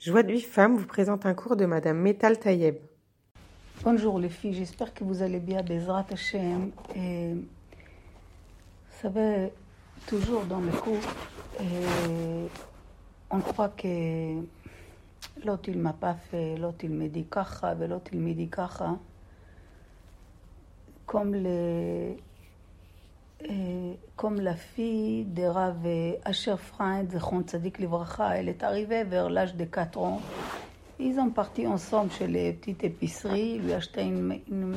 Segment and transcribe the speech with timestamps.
[0.00, 2.76] Joie de vie vous présente un cours de Madame Metal Tayeb.
[3.84, 6.70] Bonjour les filles, j'espère que vous allez bien, Bezrat Hashem.
[6.96, 7.42] Et vous
[9.02, 9.52] savez,
[10.06, 10.96] toujours dans le cours,
[11.60, 12.48] et
[13.28, 14.36] on croit que
[15.44, 18.98] l'autre il m'a pas fait, l'autre il me dit kacha, l'autre il me dit kacha.
[21.04, 22.16] Comme les
[23.48, 25.86] et comme la fille de Rav
[26.24, 27.10] Asher Freund,
[27.46, 30.20] Tzadik Livracha, elle est arrivée vers l'âge de 4 ans.
[30.98, 34.76] Ils ont parti ensemble chez les petites épiceries, lui acheter une,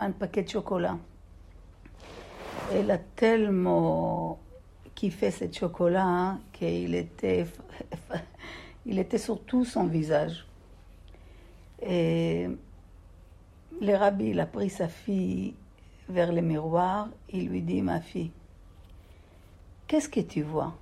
[0.00, 0.96] un, paquet de chocolat.
[2.72, 4.38] Elle a tellement
[4.94, 7.46] kiffé ce chocolat hein, qu'il était,
[8.86, 10.46] il était sur tout son visage.
[11.82, 12.48] Et
[13.80, 15.54] le rabbi, a pris sa fille
[16.08, 18.30] vers le miroir, il lui dit, ma fille,
[19.86, 20.74] qu'est-ce que tu vois?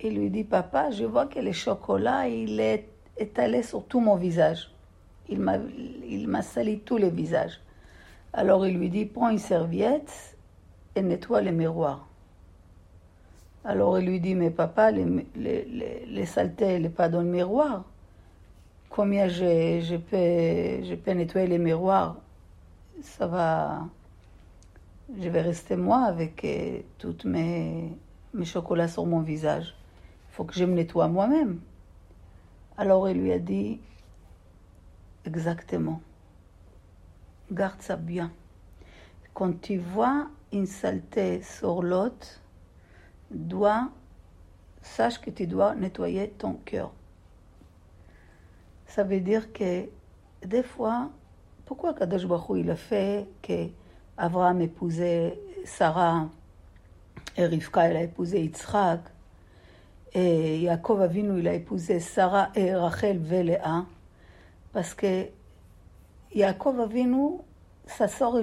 [0.00, 4.16] Il lui dit, papa, je vois que le chocolat, il est étalé sur tout mon
[4.16, 4.70] visage.
[5.28, 7.60] Il m'a, sali tout le visage.
[8.32, 10.36] Alors il lui dit, prends une serviette
[10.94, 12.06] et nettoie le miroir.
[13.64, 15.04] Alors il lui dit, mais papa, les,
[15.34, 17.84] les, les, saletés, n'est pas dans le miroir.
[18.90, 22.16] Combien je, je, peux, je peux nettoyer les miroirs
[23.02, 23.88] Ça va
[25.14, 27.96] je vais rester moi avec euh, toutes mes,
[28.34, 29.74] mes chocolats sur mon visage.
[30.28, 31.60] Il faut que je me nettoie moi-même.
[32.76, 33.80] Alors il lui a dit,
[35.24, 36.00] exactement,
[37.50, 38.32] garde ça bien.
[39.32, 42.40] Quand tu vois une saleté sur l'autre,
[43.30, 43.90] dois,
[44.82, 46.92] sache que tu dois nettoyer ton cœur.
[48.86, 49.86] Ça veut dire que
[50.44, 51.10] des fois,
[51.64, 53.68] pourquoi Kadosh Baruch il a fait que
[54.18, 56.28] Abraham épousait Sarah
[57.36, 59.00] et Rivka, elle a épousé Yitzhak.
[60.14, 63.84] Et Yaakov Avinu, il a épousé Sarah et Rachel Véléa.
[64.72, 65.26] Parce que
[66.34, 67.38] Yaakov Avinu,
[67.86, 68.38] sa sort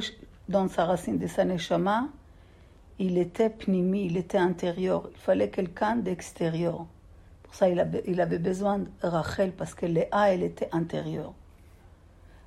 [0.47, 2.09] dans sa racine de sa neshama,
[2.99, 5.09] il était pnimi, il était intérieur.
[5.11, 6.85] Il fallait quelqu'un d'extérieur.
[7.41, 11.33] Pour ça, il avait, il avait besoin de Rachel parce que Léa, elle était intérieure.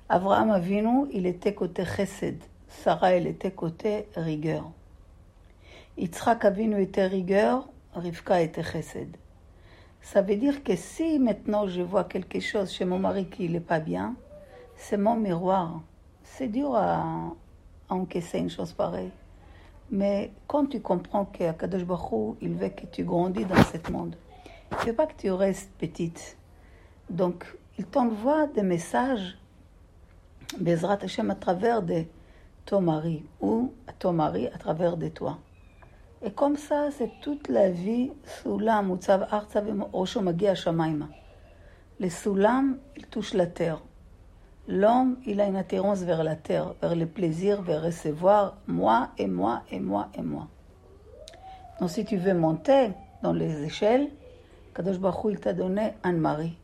[0.07, 2.41] Abraham Avinu, il était côté chesed.
[2.67, 4.71] Sarah, elle était côté rigueur.
[5.97, 9.17] Yitzhak Avinu était rigueur, Rivka était chesed.
[10.01, 13.59] Ça veut dire que si maintenant je vois quelque chose chez mon mari qui n'est
[13.59, 14.15] pas bien,
[14.75, 15.81] c'est mon miroir.
[16.23, 17.33] C'est dur à,
[17.89, 19.11] encaisser une chose pareille.
[19.89, 24.15] Mais quand tu comprends qu'Akadosh Baruch il veut que tu grandis dans ce monde,
[24.71, 26.37] il ne veut pas que tu restes petite.
[27.09, 27.45] Donc,
[27.77, 29.37] il t'envoie des messages,
[30.59, 32.07] Bezrat Hashem, à travers des
[32.67, 35.39] ton mari ou ton mari à travers de toi.
[36.21, 38.11] Et comme ça, c'est toute la vie,
[38.43, 41.07] Soulam, Utsav, Artsav, Osho, Magia, Shamaima.
[41.99, 43.81] Le Soulam, il touche la terre.
[44.67, 49.27] L'homme, il a une attirance vers la terre, vers le plaisir, vers recevoir moi et
[49.27, 50.49] moi et moi et moi.
[51.79, 52.91] Donc si tu veux monter
[53.23, 54.09] dans les échelles,
[54.75, 56.57] Kadosh Baruch il t'a donné un mari.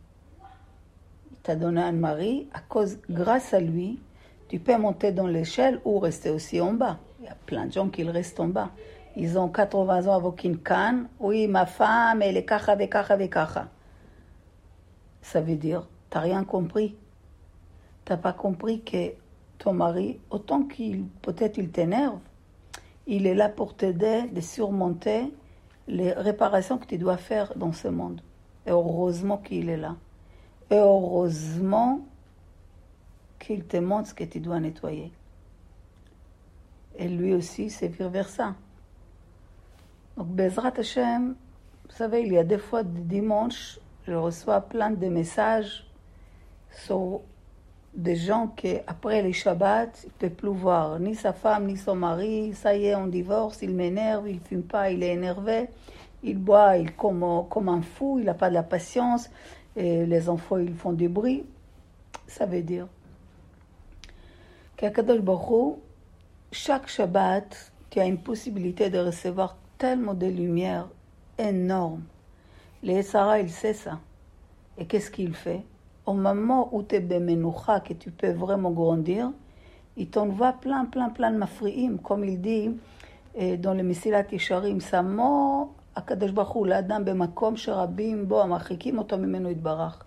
[1.32, 4.02] Il t'a donné un mari à cause, grâce à lui,
[4.48, 7.00] tu peux monter dans l'échelle ou rester aussi en bas.
[7.20, 8.72] Il y a plein de gens qui restent en bas.
[9.16, 11.08] Ils ont 80 ans avec une canne.
[11.20, 13.68] Oui, ma femme, elle est kacha, kacha, kacha.
[15.22, 16.96] Ça veut dire, t'as rien compris.
[18.06, 19.14] T'as pas compris que
[19.60, 22.20] ton mari, autant qu'il, peut-être il t'énerve,
[23.08, 25.32] il est là pour t'aider de surmonter
[25.88, 28.22] les réparations que tu dois faire dans ce monde.
[28.66, 29.96] Et heureusement qu'il est là.
[30.70, 32.02] Et heureusement
[33.44, 35.12] qu'il te montre ce que tu dois nettoyer.
[36.98, 38.56] Et lui aussi, c'est vice-versa.
[40.16, 41.36] Donc, Bezrat Hashem,
[41.90, 45.86] vous savez, il y a des fois, de dimanche, je reçois plein de messages
[46.72, 47.22] sur
[47.94, 51.78] des gens qui, après les Shabbats, ils ne peuvent plus voir ni sa femme, ni
[51.78, 52.54] son mari.
[52.54, 55.68] Ça y est, on divorce, il m'énerve, il ne fume pas, il est énervé.
[56.24, 59.30] Il boit, il comme, comme un fou, il n'a pas de patience.
[59.76, 61.44] Et les enfants, ils font du bruit.
[62.28, 62.88] Ça veut dire
[64.84, 65.78] qu'Akadosh Baruch
[66.52, 70.90] chaque Shabbat, tu as une possibilité de recevoir tellement de lumière
[71.38, 72.04] énorme.
[72.84, 74.00] Le Sarah, il sait ça.
[74.78, 75.62] Et qu'est-ce qu'il fait
[76.06, 79.32] Au moment où tu es bemenoucha, que tu peux vraiment grandir,
[79.96, 82.72] il t'envoie plein, plein, plein de mafriim, comme il dit
[83.60, 89.50] dans le Mesilat Yesharim, Samo הקדוש ברוך הוא לאדם במקום שרבים בו המרחיקים אותו ממנו
[89.50, 90.04] יתברך.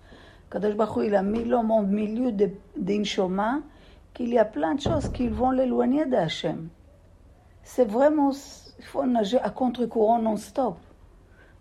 [0.48, 2.30] הקדוש ברוך הוא il לו מיליו
[2.78, 3.54] דין שומע
[4.16, 6.70] qu'il y a plein de choses qui vont l'éloigner d'Hachem.
[7.62, 8.30] C'est vraiment,
[8.78, 10.78] il faut nager à contre-courant non-stop.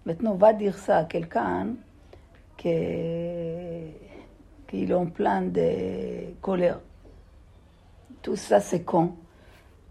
[0.05, 1.73] Maintenant, va dire ça à quelqu'un
[2.55, 3.93] qui, est
[4.93, 6.79] en plein de colère.
[8.21, 9.15] Tout ça, c'est con.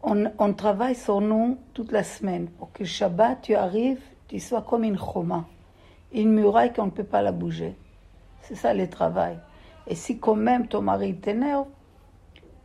[0.03, 4.63] On, on travaille sur nous toute la semaine pour que Shabbat, tu arrives, tu sois
[4.63, 5.45] comme une choma,
[6.15, 7.77] une muraille qu'on ne peut pas la bouger.
[8.41, 9.39] C'est ça le travail.
[9.87, 11.67] Et si quand même ton mari t'énerve,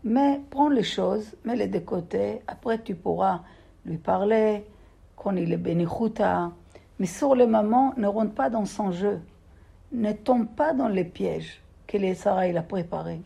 [0.03, 3.41] mais prends les choses, mets-les de côté, après tu pourras
[3.85, 4.65] lui parler,
[5.15, 6.51] quand il est bénichuta.
[6.99, 9.21] Mais sur le moment, ne rentre pas dans son jeu.
[9.91, 13.21] Ne tombe pas dans les pièges que les Sarah il a préparés.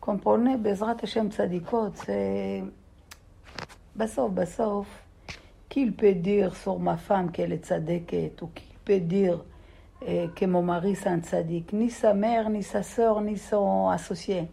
[0.00, 2.62] Comprenez, Bezrat Hashem Tzadikot, c'est.
[3.94, 4.86] Bassof, Bassof,
[5.68, 9.44] qu'il peut dire sur ma femme qu'elle est tzadeket, ou qu'il peut dire
[10.06, 13.88] eh, que mon mari c'est un tzadik, ni sa mère, ni sa sœur, ni son
[13.88, 14.48] associé.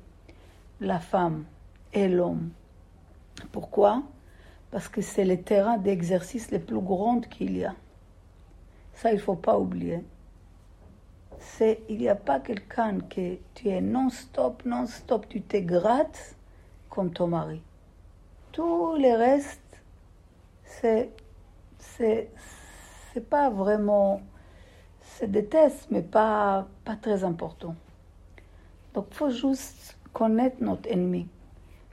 [0.80, 1.46] La femme
[1.92, 2.52] et l'homme.
[3.52, 4.04] Pourquoi?
[4.70, 7.74] Parce que c'est le terrain d'exercice le plus grand qu'il y a.
[8.94, 10.04] Ça, il ne faut pas oublier.
[11.40, 16.36] C'est, il n'y a pas quelqu'un que tu es non-stop, non-stop, tu te grattes
[16.90, 17.62] comme ton mari.
[18.52, 19.82] Tout le reste,
[20.64, 21.12] c'est,
[21.80, 22.30] c'est,
[23.14, 24.22] c'est pas vraiment,
[25.02, 27.76] c'est des tests, mais pas, pas très important.
[28.94, 31.28] Donc, faut juste connaître notre ennemi.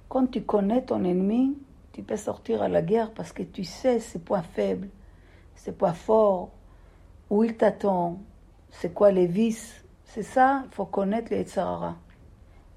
[0.08, 1.58] Quand tu connais ton ennemi,
[1.92, 4.88] tu peux sortir à la guerre parce que tu sais ses points faibles,
[5.54, 6.48] ses points forts,
[7.28, 8.18] où il t'attend,
[8.70, 9.84] c'est quoi les vices.
[10.04, 11.96] C'est ça, il faut connaître les Tzarara.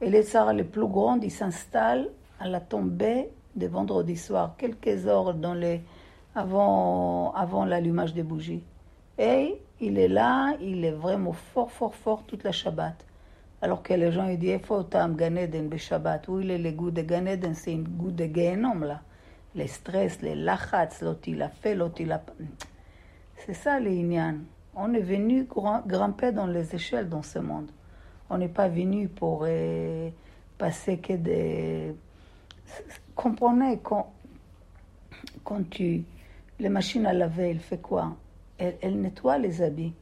[0.02, 2.10] Et les Tzarara les plus grands, ils s'installent
[2.42, 5.82] à la tombée de vendredi soir, quelques heures dans les,
[6.36, 8.64] avant, avant l'allumage des bougies.
[9.18, 13.06] Et il est là, il est vraiment fort, fort, fort toute la Shabbat.
[13.68, 16.30] Alors que les gens ils disent, il faut tam Ganeden be Shabbat.
[16.30, 19.02] Où il est le goût de Ganeden, c'est un goût de Gehenom là.
[19.56, 20.56] Les stress, il a
[21.50, 21.92] fait, a
[23.36, 24.36] C'est ça les Inyan.
[24.74, 25.46] On est venu
[25.86, 27.70] grimper dans les échelles dans ce monde.
[28.30, 30.12] On n'est pas venu pour euh,
[30.58, 31.94] passer que des.
[33.16, 34.14] Comprenez, quand,
[35.44, 36.06] quand tu.
[36.58, 38.16] Les machines à laver, elles font quoi?
[38.60, 39.94] Elles, elles nettoient les habits.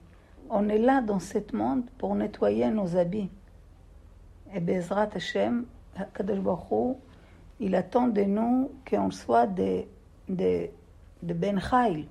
[0.51, 3.31] On est là dans ce monde pour nettoyer nos habits.
[4.55, 5.65] Et Bezrat Hashem,
[7.59, 9.85] il attend de nous qu'on soit des,
[10.29, 10.71] des,
[11.21, 12.05] des Ben Chayl.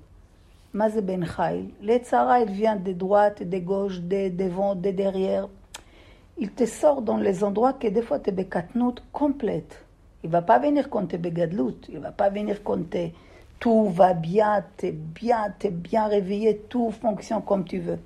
[0.71, 5.47] Mais Ben Chayl, l'Etzara, il vient de droite, de gauche, de devant, de derrière.
[6.37, 9.83] Il te sort dans les endroits que des fois tu es bekatnout complète.
[10.23, 11.77] Il va pas venir quand tu es begadlout.
[11.89, 13.11] Il va pas venir quand tu
[13.59, 17.99] tout va bien, tu es bien, tu es bien réveillé, tout fonctionne comme tu veux.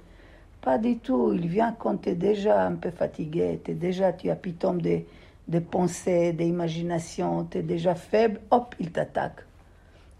[0.61, 1.33] Pas du tout.
[1.33, 5.07] Il vient quand tu es déjà un peu fatigué, es déjà, tu as pitom des,
[5.47, 9.41] des pensées, des imaginations, tu es déjà faible, hop, il t'attaque.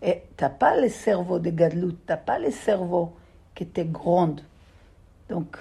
[0.01, 3.13] Et tu n'as pas le cerveau de Gadlout, tu n'as pas le cerveau
[3.53, 4.36] qui était grand.
[5.27, 5.57] Donc,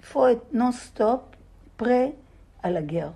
[0.00, 1.36] il faut être non-stop
[1.76, 2.14] prêt
[2.62, 3.12] à la guerre.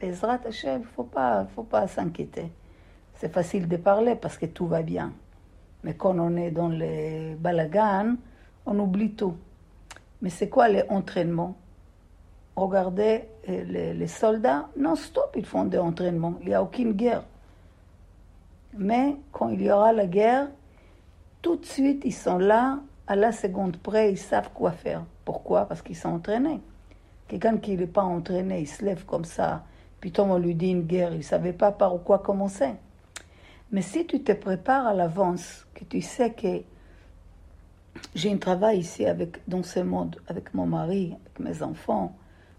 [0.00, 2.50] Ezrat Hashem, il ne faut pas, faut pas s'inquiéter.
[3.16, 5.12] C'est facile de parler parce que tout va bien.
[5.82, 8.16] Mais quand on est dans les balagans,
[8.66, 9.36] on oublie tout.
[10.22, 11.56] Mais c'est quoi l'entraînement
[12.56, 16.34] Regardez les, les soldats, non-stop, ils font des entraînements.
[16.40, 17.24] Il n'y a aucune guerre.
[18.76, 20.48] Mais quand il y aura la guerre,
[21.42, 25.04] tout de suite, ils sont là, à la seconde près, ils savent quoi faire.
[25.24, 25.66] Pourquoi?
[25.66, 26.60] Parce qu'ils sont entraînés.
[27.28, 29.64] Quelqu'un qui n'est pas entraîné, il se lève comme ça,
[30.00, 32.70] puis on lui dit une guerre, il ne savait pas par quoi commencer.
[33.72, 36.62] Mais si tu te prépares à l'avance, que tu sais que
[38.14, 42.16] j'ai un travail ici avec, dans ce monde avec mon mari, avec mes enfants,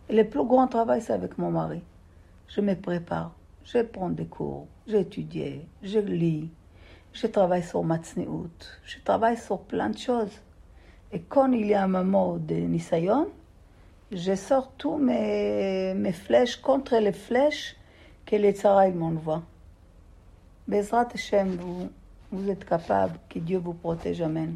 [0.10, 1.82] le plus grand travail, c'est avec mon mari.
[2.48, 6.50] Je me prépare, je prends des cours, j'étudie, je lis,
[7.13, 8.50] je travaille sur Matzneut,
[8.86, 10.42] je travaille sur plein de choses.
[11.12, 13.27] Et quand il y a un moment de Nisayon,
[14.12, 17.75] je sors tous mes, mes flèches contre les flèches
[18.25, 19.44] que les Tzara m'envoient.
[20.68, 21.89] Bezrat Hashem, vous,
[22.32, 24.22] vous êtes capable, que Dieu vous protège.
[24.22, 24.56] Amen.